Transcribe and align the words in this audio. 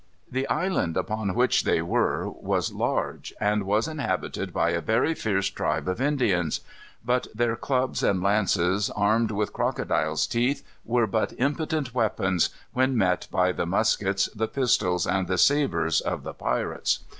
The 0.31 0.47
island 0.47 0.97
upon 0.97 1.35
which 1.35 1.63
they 1.63 1.79
were 1.79 2.27
was 2.27 2.73
large, 2.73 3.31
and 3.39 3.65
was 3.65 3.87
inhabited 3.87 4.51
by 4.51 4.71
a 4.71 4.81
very 4.81 5.13
fierce 5.13 5.47
tribe 5.51 5.87
of 5.87 6.01
Indians. 6.01 6.61
But 7.05 7.27
their 7.35 7.55
clubs 7.55 8.01
and 8.01 8.23
lances 8.23 8.89
armed 8.95 9.29
with 9.29 9.53
crocodiles' 9.53 10.25
teeth 10.25 10.63
were 10.83 11.05
but 11.05 11.33
impotent 11.39 11.93
weapons, 11.93 12.49
when 12.73 12.97
met 12.97 13.27
by 13.29 13.51
the 13.51 13.67
muskets, 13.67 14.25
the 14.35 14.47
pistols, 14.47 15.05
and 15.05 15.27
the 15.27 15.37
sabres 15.37 16.01
of 16.01 16.23
the 16.23 16.33
pirates. 16.33 17.03